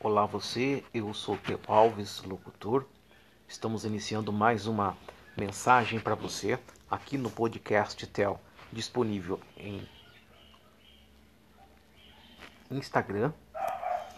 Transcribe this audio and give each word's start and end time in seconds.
Olá 0.00 0.26
você, 0.26 0.84
eu 0.94 1.12
sou 1.12 1.36
Teo 1.36 1.58
Alves, 1.66 2.22
locutor. 2.22 2.86
Estamos 3.48 3.84
iniciando 3.84 4.32
mais 4.32 4.68
uma 4.68 4.96
mensagem 5.36 5.98
para 5.98 6.14
você 6.14 6.56
aqui 6.88 7.18
no 7.18 7.28
podcast 7.28 8.06
Tel, 8.06 8.40
disponível 8.72 9.40
em 9.56 9.84
Instagram. 12.70 13.32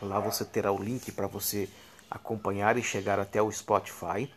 Lá 0.03 0.21
você 0.21 0.45
terá 0.45 0.71
o 0.71 0.83
link 0.83 1.11
para 1.13 1.27
você 1.27 1.67
acompanhar 2.11 2.77
e 2.77 2.83
chegar 2.83 3.19
até 3.19 3.41
o 3.41 3.51
Spotify. 3.51 4.31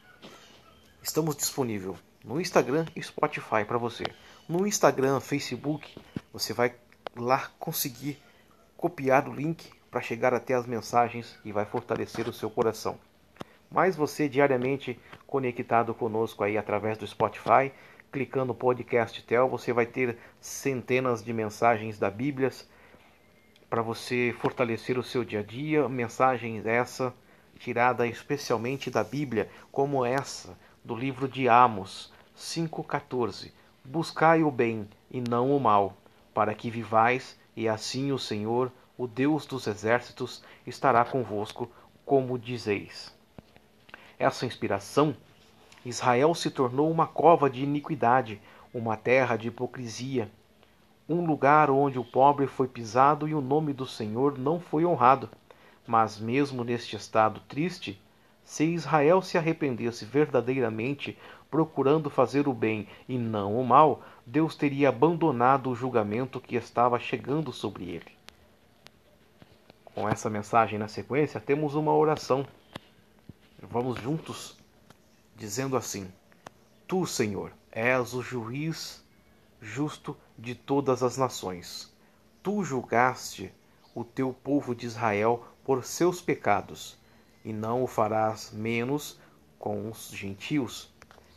Estamos 1.01 1.35
disponível 1.35 1.97
no 2.23 2.39
Instagram 2.39 2.85
e 2.95 3.03
Spotify 3.03 3.65
para 3.67 3.77
você. 3.77 4.05
No 4.47 4.65
Instagram, 4.65 5.19
Facebook, 5.19 5.93
você 6.31 6.53
vai 6.53 6.73
lá 7.17 7.51
conseguir 7.59 8.17
copiar 8.77 9.27
o 9.27 9.33
link 9.33 9.82
para 9.93 10.01
chegar 10.01 10.33
até 10.33 10.55
as 10.55 10.65
mensagens 10.65 11.37
e 11.45 11.51
vai 11.51 11.65
fortalecer 11.65 12.27
o 12.27 12.33
seu 12.33 12.49
coração. 12.49 12.97
Mas 13.69 13.95
você 13.95 14.27
diariamente 14.27 14.99
conectado 15.27 15.93
conosco 15.93 16.43
aí 16.43 16.57
através 16.57 16.97
do 16.97 17.05
Spotify, 17.05 17.71
clicando 18.11 18.47
no 18.47 18.55
podcast 18.55 19.21
Tel, 19.21 19.47
você 19.47 19.71
vai 19.71 19.85
ter 19.85 20.17
centenas 20.41 21.23
de 21.23 21.31
mensagens 21.31 21.99
da 21.99 22.09
Bíblia 22.09 22.49
para 23.69 23.83
você 23.83 24.35
fortalecer 24.39 24.97
o 24.97 25.03
seu 25.03 25.23
dia 25.23 25.41
a 25.41 25.43
dia, 25.43 25.87
mensagens 25.87 26.65
essa 26.65 27.13
tirada 27.59 28.07
especialmente 28.07 28.89
da 28.89 29.03
Bíblia, 29.03 29.47
como 29.71 30.03
essa 30.03 30.57
do 30.83 30.95
livro 30.95 31.27
de 31.27 31.47
Amos 31.47 32.11
5:14. 32.35 33.53
Buscai 33.85 34.41
o 34.41 34.49
bem 34.49 34.89
e 35.11 35.21
não 35.21 35.55
o 35.55 35.59
mal, 35.59 35.95
para 36.33 36.55
que 36.55 36.71
vivais 36.71 37.37
e 37.55 37.69
assim 37.69 38.11
o 38.11 38.17
Senhor, 38.17 38.71
o 39.03 39.07
Deus 39.07 39.45
dos 39.45 39.67
exércitos, 39.67 40.41
estará 40.65 41.03
convosco, 41.03 41.69
como 42.05 42.39
dizeis. 42.39 43.13
Essa 44.17 44.45
inspiração, 44.45 45.13
Israel 45.83 46.33
se 46.33 46.49
tornou 46.49 46.89
uma 46.89 47.05
cova 47.05 47.49
de 47.49 47.61
iniquidade, 47.61 48.41
uma 48.73 48.95
terra 48.95 49.35
de 49.35 49.49
hipocrisia, 49.49 50.31
um 51.09 51.25
lugar 51.25 51.69
onde 51.69 51.99
o 51.99 52.05
pobre 52.05 52.47
foi 52.47 52.65
pisado 52.65 53.27
e 53.27 53.35
o 53.35 53.41
nome 53.41 53.73
do 53.73 53.85
Senhor 53.85 54.37
não 54.37 54.57
foi 54.57 54.85
honrado. 54.85 55.29
Mas 55.85 56.17
mesmo 56.17 56.63
neste 56.63 56.95
estado 56.95 57.41
triste, 57.41 58.01
se 58.45 58.63
Israel 58.63 59.21
se 59.21 59.37
arrependesse 59.37 60.05
verdadeiramente, 60.05 61.17
procurando 61.51 62.09
fazer 62.09 62.47
o 62.47 62.53
bem 62.53 62.87
e 63.09 63.17
não 63.17 63.59
o 63.59 63.65
mal, 63.65 64.01
Deus 64.25 64.55
teria 64.55 64.87
abandonado 64.87 65.69
o 65.69 65.75
julgamento 65.75 66.39
que 66.39 66.55
estava 66.55 66.97
chegando 66.97 67.51
sobre 67.51 67.83
ele. 67.83 68.22
Com 69.93 70.09
essa 70.09 70.29
mensagem 70.29 70.79
na 70.79 70.87
sequência, 70.87 71.39
temos 71.39 71.75
uma 71.75 71.93
oração. 71.93 72.45
Vamos 73.61 73.99
juntos 74.01 74.57
dizendo 75.35 75.77
assim: 75.77 76.11
Tu, 76.87 77.05
Senhor, 77.05 77.51
és 77.71 78.13
o 78.13 78.21
juiz 78.21 79.03
justo 79.61 80.17
de 80.37 80.55
todas 80.55 81.03
as 81.03 81.17
nações. 81.17 81.93
Tu 82.41 82.63
julgaste 82.63 83.53
o 83.95 84.03
teu 84.03 84.33
povo 84.33 84.75
de 84.75 84.85
Israel 84.85 85.45
por 85.63 85.83
seus 85.83 86.21
pecados, 86.21 86.97
e 87.45 87.53
não 87.53 87.83
o 87.83 87.87
farás 87.87 88.51
menos 88.51 89.19
com 89.57 89.89
os 89.89 90.09
gentios 90.09 90.93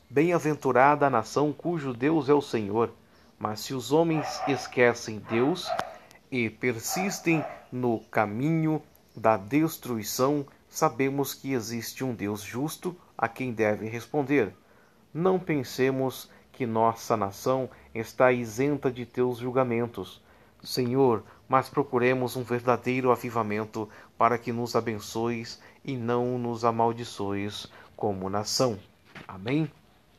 Bem-aventurada 0.08 1.08
a 1.08 1.10
nação 1.10 1.52
cujo 1.52 1.92
Deus 1.92 2.28
é 2.28 2.32
o 2.32 2.40
Senhor. 2.40 2.92
Mas 3.36 3.58
se 3.60 3.74
os 3.74 3.90
homens 3.90 4.40
esquecem 4.46 5.18
Deus 5.28 5.68
e 6.30 6.50
persistem 6.50 7.44
no 7.70 8.00
caminho 8.10 8.82
da 9.14 9.36
destruição, 9.36 10.46
sabemos 10.68 11.34
que 11.34 11.52
existe 11.52 12.04
um 12.04 12.14
Deus 12.14 12.42
justo 12.42 12.96
a 13.16 13.28
quem 13.28 13.52
devem 13.52 13.88
responder. 13.88 14.54
Não 15.12 15.38
pensemos 15.38 16.30
que 16.52 16.66
nossa 16.66 17.16
nação 17.16 17.68
está 17.94 18.32
isenta 18.32 18.90
de 18.90 19.06
teus 19.06 19.38
julgamentos, 19.38 20.22
Senhor, 20.62 21.22
mas 21.48 21.68
procuremos 21.68 22.36
um 22.36 22.42
verdadeiro 22.42 23.10
avivamento 23.10 23.88
para 24.18 24.36
que 24.36 24.52
nos 24.52 24.74
abençoes 24.74 25.60
e 25.84 25.96
não 25.96 26.38
nos 26.38 26.64
amaldiçoes 26.64 27.66
como 27.96 28.28
nação. 28.28 28.78
Amém? 29.28 29.70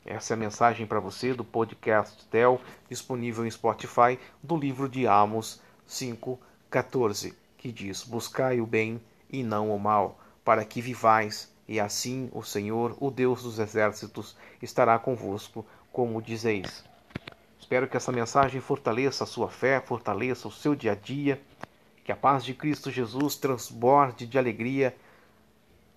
Essa 0.06 0.34
é 0.34 0.36
a 0.36 0.38
mensagem 0.38 0.88
para 0.88 1.02
você 1.02 1.34
do 1.34 1.44
podcast 1.44 2.26
Tel, 2.28 2.62
disponível 2.90 3.46
em 3.46 3.52
Spotify, 3.52 4.18
do 4.42 4.56
livro 4.56 4.88
de 4.88 5.06
Amos 5.06 5.62
5,14, 5.88 7.34
que 7.58 7.72
diz: 7.72 8.04
Buscai 8.04 8.60
o 8.60 8.66
bem 8.66 9.02
e 9.30 9.44
não 9.44 9.74
o 9.74 9.80
mal, 9.80 10.20
para 10.44 10.64
que 10.66 10.82
vivais, 10.82 11.52
e 11.68 11.80
assim 11.80 12.30
o 12.34 12.44
Senhor, 12.44 12.96
o 13.00 13.10
Deus 13.10 13.44
dos 13.44 13.60
exércitos, 13.60 14.36
estará 14.62 14.98
convosco, 15.00 15.66
como 15.92 16.22
dizeis. 16.22 16.84
Espero 17.60 17.88
que 17.88 17.98
essa 17.98 18.12
mensagem 18.12 18.62
fortaleça 18.62 19.24
a 19.24 19.28
sua 19.28 19.50
fé, 19.50 19.82
fortaleça 19.82 20.48
o 20.48 20.52
seu 20.52 20.76
dia 20.76 20.94
a 20.94 20.96
dia, 20.96 21.42
que 22.04 22.12
a 22.12 22.16
paz 22.16 22.46
de 22.46 22.54
Cristo 22.54 22.90
Jesus 22.90 23.36
transborde 23.36 24.26
de 24.26 24.38
alegria 24.38 24.96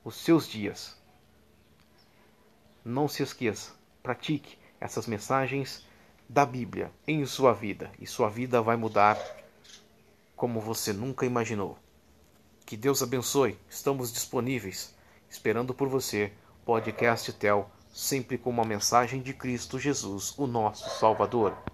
os 0.04 0.16
seus 0.16 0.48
dias. 0.48 0.96
Não 2.84 3.06
se 3.06 3.22
esqueça 3.22 3.78
pratique 4.02 4.58
essas 4.80 5.06
mensagens 5.06 5.86
da 6.28 6.46
Bíblia 6.46 6.90
em 7.06 7.24
sua 7.26 7.52
vida 7.52 7.90
e 8.00 8.06
sua 8.06 8.28
vida 8.28 8.62
vai 8.62 8.76
mudar 8.76 9.18
como 10.40 10.58
você 10.58 10.90
nunca 10.90 11.26
imaginou. 11.26 11.76
Que 12.64 12.74
Deus 12.74 13.02
abençoe. 13.02 13.58
Estamos 13.68 14.10
disponíveis 14.10 14.96
esperando 15.28 15.74
por 15.74 15.86
você. 15.86 16.32
Podcast 16.64 17.30
Tel, 17.34 17.70
sempre 17.92 18.38
com 18.38 18.48
uma 18.48 18.64
mensagem 18.64 19.20
de 19.20 19.34
Cristo 19.34 19.78
Jesus, 19.78 20.32
o 20.38 20.46
nosso 20.46 20.98
Salvador. 20.98 21.54